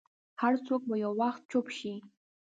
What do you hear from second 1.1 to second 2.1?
وخت چوپ شي.